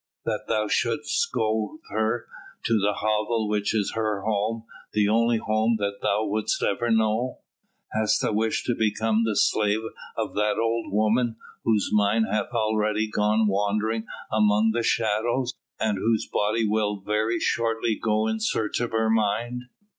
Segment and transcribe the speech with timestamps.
[0.25, 2.25] "That thou shouldst go with her
[2.63, 7.41] to the hovel which is her home, the only home that thou wouldst ever know?
[7.93, 9.81] Hast a wish to become the slave
[10.17, 11.35] of that old woman,
[11.65, 17.93] whose mind hath already gone wandering among the shadows, and whose body will very shortly
[17.95, 19.65] go in search of her mind?